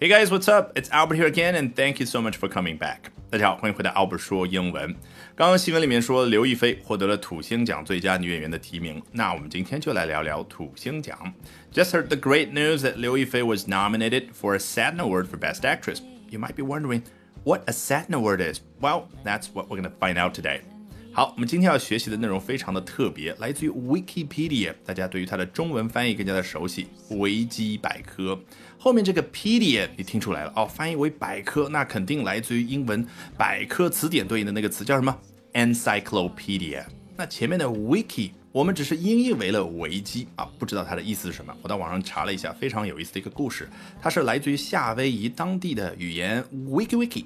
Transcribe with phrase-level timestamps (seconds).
[0.00, 0.72] Hey guys, what's up?
[0.76, 3.10] It's Albert here again, and thank you so much for coming back.
[3.30, 4.94] 大家好，欢迎回到 Albert 说英文。
[5.34, 11.34] 刚刚新闻里面说刘亦菲获得了土星奖最佳女演员的提名，那我们今天就来聊聊土星奖。
[11.72, 15.64] Just heard the great news that Liu Yifei was nominated for a Saturn Award for Best
[15.64, 16.00] Actress.
[16.30, 17.02] You might be wondering
[17.44, 18.60] what a Saturn Award is.
[18.80, 20.60] Well, that's what we're going to find out today.
[21.13, 28.39] 好，我们今天要学习的内容非常的特别，来自于 Wikipedia，大家对于它的中文翻译更加的熟悉，维基百科。
[28.77, 33.05] 后面这个 pedia 你听出来了哦，翻译为百科，那肯定来自于英文
[33.37, 35.13] 百科词典对应的那个词叫什么
[35.51, 36.85] encyclopedia。
[37.17, 41.53] 那前面的 wiki 我们只是音译为了维基啊，不知道它的意思是什么。
[41.61, 43.67] 我到网上查了一下，非常有意思的一个故事，
[44.01, 47.25] 它是来自于夏威夷当地的语言 wiki wiki。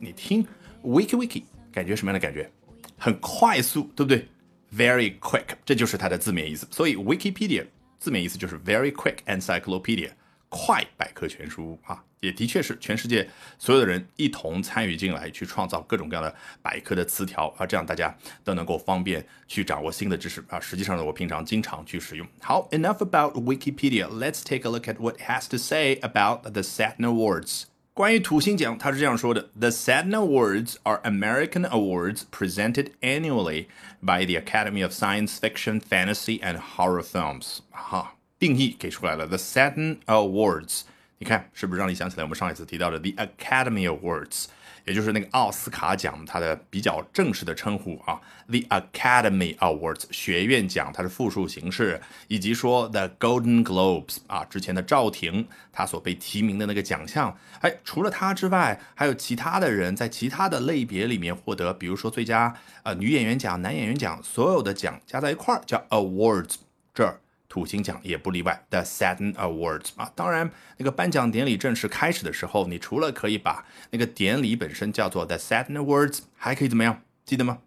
[0.00, 0.42] 你听
[0.82, 2.50] wiki wiki，感觉什么样的感觉？
[2.98, 4.28] 很快速，对不对
[4.74, 6.66] ？Very quick，这就是它的字面意思。
[6.70, 7.66] 所以 Wikipedia
[7.98, 10.10] 字面意思就是 very quick encyclopedia，
[10.48, 20.60] 快百科全书啊，也的确是全世界所有的人一同参与进来，去创造各种各样的百科的词条啊，这样大家都能够方便去掌握新的知识啊。
[20.60, 22.26] 实际上呢，我平常经常去使用。
[22.40, 27.64] 好，enough about Wikipedia，let's take a look at what has to say about the Saturn Awards。
[27.95, 33.65] 关于土星奖，他是这样说的：The Saturn Awards are American awards presented annually
[34.01, 37.59] by the Academy of Science Fiction, Fantasy and Horror Films。
[37.71, 40.83] 哈，定义给出来了，The Saturn Awards，
[41.17, 44.45] 你看是不是让你想起来我们上一次提到的 The Academy Awards？
[44.86, 66.54] 也就是那个奥斯卡奖，它的比较正式的称呼啊，The Academy Awards 学院奖，它是复数形式，以及说 The Golden Globes 啊，之前的赵婷她所被提名的那个奖项，哎，除了她之外，还有其他的人在其他的类别里面获得，比如说最佳呃女演员奖、男演员奖，所有的奖加在一块儿叫 Awards
[66.94, 67.20] 这儿。
[67.56, 77.00] 土星奖也不例外，The Saturn Awards 啊，当然那个颁奖典礼正式开始的时候，你除了可以把那个典礼本身叫做 The Saturn Awards，还可以怎么样？
[77.24, 77.60] 记得吗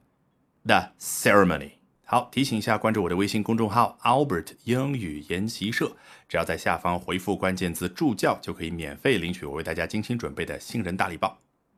[0.64, 1.72] ？The ceremony。
[2.06, 5.94] 好，提醒一下，关注我的微信公众号 Albert 英语研习社，
[6.28, 11.36] 只要在下方回复关键字助教，就可以免费领取我为大家精心准备的新人大礼包。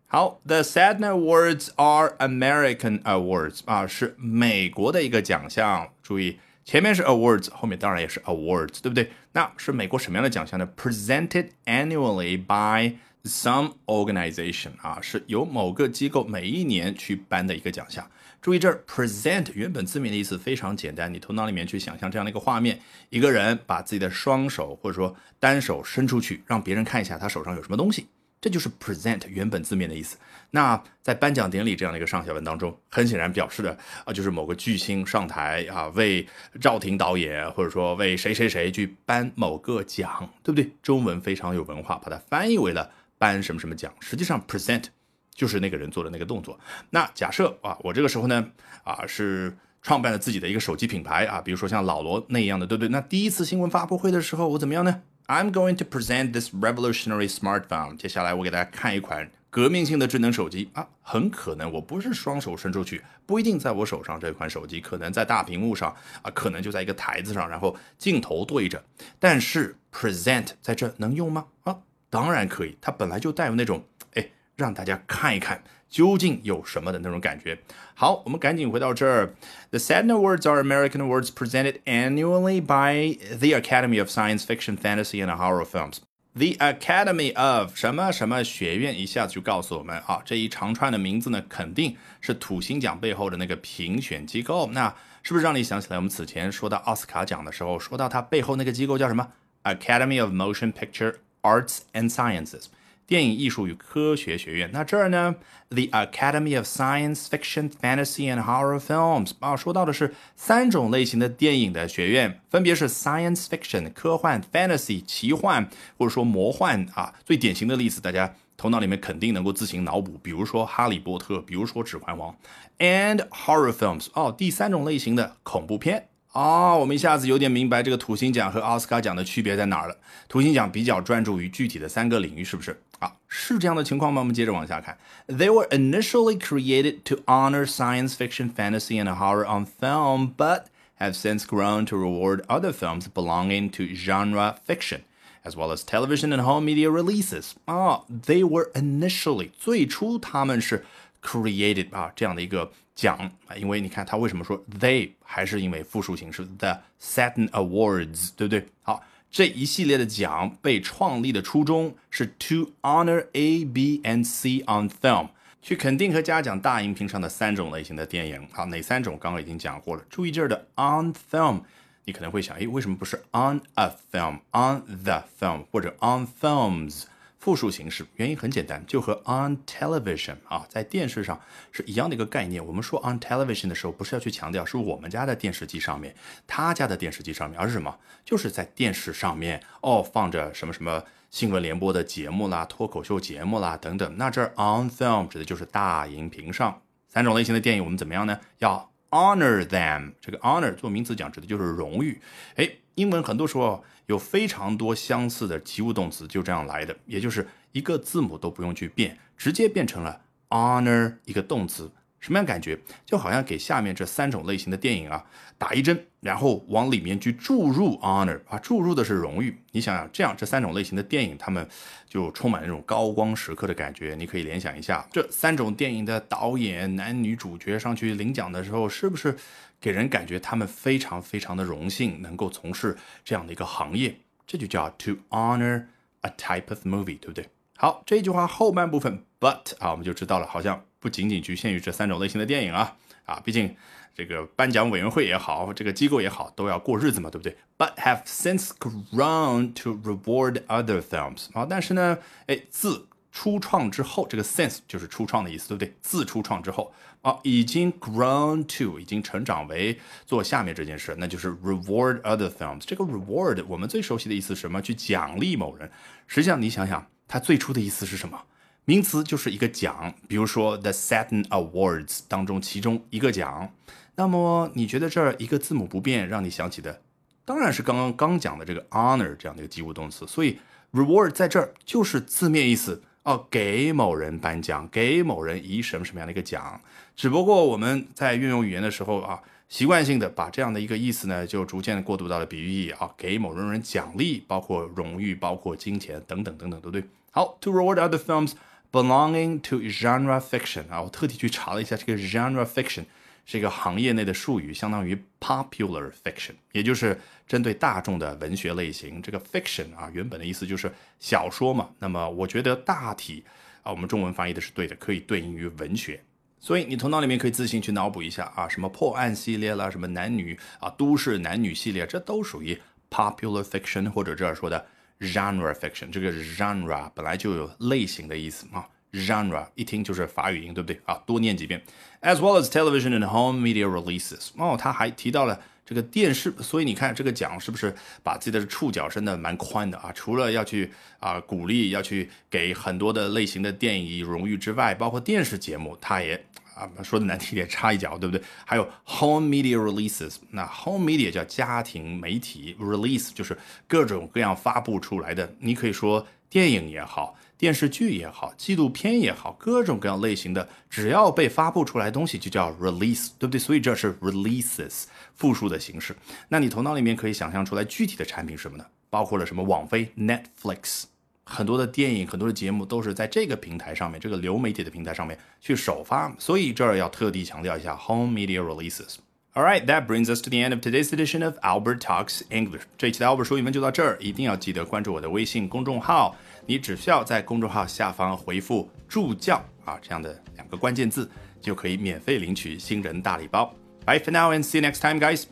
[0.07, 6.39] 好，The Saturn Awards are American awards 啊，是美国的一个奖项，注意。
[6.63, 9.11] 前面是 awards，后面当然也是 awards，对不对？
[9.33, 18.09] 那是美国什么样的奖项呢？Presented annually by some organization 啊，是由某个机构每一年去颁的一个奖项。
[18.41, 22.79] 注意这儿 present 原本字面的意思非常简单，你头脑里面去想象这样的一个画面：
[23.09, 28.07] 一个人把自己的双手或者说单手伸出去，让别人看一下他手上有什么东西。
[28.41, 30.17] 这就是 present 原本字面的意思。
[30.49, 36.27] 那在颁奖典礼这样的一个上下文当中，很显然表示的啊，就是某个巨星上台啊，为
[36.59, 40.69] 赵婷导演或者说为谁谁谁去颁某个奖，对不对？
[40.81, 43.93] 中文非常有文化，把它翻译为了颁什么什么奖。
[44.01, 44.85] 实际上 present
[45.33, 46.59] 就是那个人做的那个动作。
[46.89, 48.51] 那假设啊，我这个时候呢
[48.83, 52.89] 啊是创办了自己的一个手机品牌啊，比如说像老罗那样的，对不对？
[52.89, 57.97] 那第一次新闻发布会的时候，我怎么样呢？I'm going to present this revolutionary smartphone。
[57.97, 68.83] 接下来我给大家看一款革命性的智能手机啊，很可能我不是双手伸出去，不一定在我手上这款手机，可能在大屏幕上啊，可能就在一个台子上，然后镜头对着。
[69.19, 71.47] 但是 present 在这能用吗？
[71.63, 73.83] 啊，当然可以，它本来就带有那种
[74.13, 74.29] 哎，
[74.60, 75.62] 让大家看一看。
[75.88, 77.56] 究竟有什么的那种感觉？
[77.94, 79.32] 好，我们赶紧回到这儿。
[79.70, 85.34] The Saturn Awards are American awards presented annually by the Academy of Science Fiction, Fantasy and
[85.34, 85.98] Horror Films.
[86.34, 94.68] The Academy of 什么什么学院，一下子就告诉我们啊，这一长串的名字呢，肯定是土星奖背后的那个评选机构。
[94.72, 94.92] 那
[95.22, 99.28] 是不是让你想起来我们此前说到奥斯卡奖的时候，说到它背后那个机构叫什么？
[99.62, 102.64] Academy of Motion Picture Arts and Sciences。
[103.11, 104.69] 电影艺术与科学学院。
[104.71, 105.35] 那这儿呢
[105.67, 117.13] ，The Academy of Science Fiction, Fantasy and Horror Films 啊，说到的是三种类型的电影的学院，分别是 Science Fiction 科幻、Fantasy 奇幻或者说魔幻啊。
[117.25, 122.33] 最典型的例子，大家头脑里面肯定能够自行脑补，比如说《哈利波特》，比如说《指环王》
[122.79, 126.07] ，and Horror Films 哦，第三种类型的恐怖片。
[126.32, 129.96] 哦，我们一下子有点明白这个土星奖和奥斯卡奖的区别在哪儿了。
[130.28, 133.10] 土星奖比较专注于具体的三个领域，是不是啊？
[133.26, 134.20] 是这样的情况吗？
[134.20, 134.98] 我们接着往下看。
[135.28, 140.64] They were initially created to honor science fiction, fantasy, and horror on film, but
[140.98, 145.00] have since grown to reward other films belonging to genre fiction,
[145.42, 147.52] as well as television and home media releases.
[147.64, 150.84] 啊，They were initially 最初他们是
[151.21, 152.71] created 啊这样的一个。
[152.93, 158.67] 奖啊，因为你看他为什么说 they 还是因为复数形式 the Saturn Awards，对不对？
[158.83, 159.01] 好，
[159.31, 165.29] 这一系列的奖被创立的初衷是 to honor A, B and C on film，
[165.63, 168.47] 去肯定和嘉奖大荧屏上的三种类型的电影。
[168.51, 169.17] 好，哪三种？
[169.19, 170.03] 刚刚已经讲过了。
[170.09, 171.61] 注意这儿的 on film，
[172.03, 177.05] 你可能会想，诶，为什么不是 on a film，on the film 或者 on films？
[177.41, 181.41] 复数形式，原因很简单，就和 on television 啊，在电视上
[181.71, 182.63] 是一样的一个概念。
[182.63, 186.15] 我们说 on television 的时候，不是要去强调是我们家的电视机上面，
[186.45, 187.97] 他家的电视机上面，而是什么？
[188.23, 194.17] 就是在电视上面哦，放着什么什么新闻联播的节目啦、脱口秀节目啦等等。
[194.17, 198.39] 那这儿 on film 指的就是大荧屏上三种类型的电影，我们怎么样呢？
[198.59, 200.13] 要 honor them。
[200.19, 202.19] 这个 honor 做名词讲，指的就是荣誉。
[202.55, 203.83] 哎，英文很多时候。
[204.07, 210.19] 有非常多相似的及物动词就这样来的，也就是一个字母都不用去变，直接变成了
[210.49, 211.89] honor 一个动词。
[212.21, 212.79] 什么样感觉？
[213.05, 215.25] 就好像给下面这三种类型的电影啊
[215.57, 219.59] 打一针，然后往里面去注入 honor 啊，注入的是荣誉。
[219.71, 221.67] 你想想，这样这三种类型的电影，他们
[222.07, 224.15] 就充满那种高光时刻的感觉。
[224.17, 229.35] 你可以联想一下，这三种电影的导演、男女主角上去领奖的时候，是不是
[229.79, 232.95] 给人感觉他们非常非常的荣幸能够从事
[233.25, 234.15] 这样的一个行业？
[234.45, 235.85] 这就叫 to honor
[236.21, 237.49] a type of movie，对不对？
[237.77, 240.83] 好，这句话后半部分，but 啊，我们就知道了，好像。
[241.01, 242.95] 不仅仅局限于这三种类型的电影啊
[243.25, 243.75] 啊，毕竟
[244.15, 255.95] 这个颁奖委员会也好，这个机构也好，都要过日子嘛，对不对？But have since grown to reward other films 啊，但是呢，哎，自初创之后，这个 since 就是初创的意思，对不对？
[256.01, 262.81] 自初创之后啊，已经 grown to 已经成长为做下面这件事，那就是 reward other films。
[262.85, 264.81] 这个 reward 我们最熟悉的意思是什么？
[264.81, 265.89] 去奖励某人。
[266.27, 268.43] 实际上，你想想，它最初的意思是什么？
[268.85, 273.71] 名词就是一个奖，比如说 The Saturn Awards 当中其中一个奖。
[274.15, 277.01] 那么你觉得这儿一个字母不变，让你想起的
[277.45, 280.25] 当然是刚刚刚讲的这个 honor 这样的一个及物动词。
[280.27, 280.57] 所以
[280.91, 286.81] reward 在这儿就是字面意思哦，给某人颁奖，给某人以什么什么样的一个奖。
[287.15, 289.39] 只不过我们在运用语言的时候啊，
[289.69, 297.03] 习惯性的把这样的一个意思呢，就逐渐过渡到了比喻意啊，给某人人奖励，包括荣誉，包括金钱等等等等，对不对？
[297.31, 298.53] 好，to reward other films。
[298.91, 303.05] Belonging to genre fiction 啊，我特地去查了一下，这个 genre fiction
[303.45, 307.17] 是一个行业内的术语，相当于 popular fiction，也就是
[307.47, 309.21] 针对大众的文学类型。
[309.21, 311.89] 这个 fiction 啊，原本的意思就是小说嘛。
[311.99, 313.45] 那么我觉得大体
[313.83, 316.21] 啊，我们中文翻译的是对的，可以对应于文学。
[316.59, 322.77] 所以你头脑里面可以自行去脑补一下啊，什么破案系列啦，什么男女啊，都市男女系列，这都属于
[323.09, 324.85] popular fiction，或者这儿说的。
[325.21, 331.15] Genre fiction 这个 genre 本来就有类型的意思嘛，genre 一听就是法语音，对不对啊？
[331.25, 331.81] 多念几遍
[332.21, 334.49] ，as well as television and home media releases。
[334.57, 340.11] 哦，他还提到了这个电视，所以你看这个奖是不是把自己的触角伸得蛮宽的啊？
[340.13, 346.43] 除了要去啊鼓励，要去给很多的类型的电影荣誉之外，包括电视节目，他也。
[346.73, 348.43] 啊，说的难听点，插一脚，对不对？
[348.65, 353.57] 还有 home media releases，那 home media 叫家庭媒体，release 就是
[353.87, 355.53] 各种各样发布出来的。
[355.59, 363.59] 你可以说电影也好，电视剧也好，纪录片也好，各种各样类型的，只要被发布出来东西就叫 release，对不对？
[363.59, 365.03] 所以这是 releases
[365.35, 366.15] 复数的形式。
[366.47, 368.85] 那你头脑里面可以想象出来具体的产品什么呢？
[369.09, 369.61] 包括了什么？
[369.63, 371.10] 网飞 Netflix。
[371.50, 382.00] 很多的电影，很多的节目都是在这个平台上面，这个流媒体的平台上面去首发，所以这儿要特地强调一下 home media releases。All right, that brings us to the end of today's edition of Albert
[382.00, 382.82] Talks English。
[382.98, 391.30] 这一期的 Albert 说英文就到这儿，一定要记得关注我的微信公众号，你只需要在公众号下方回复助教啊这样的两个关键字，
[391.60, 393.74] 就可以免费领取新人大礼包。
[394.04, 395.44] Bye for now and see you next time, guys.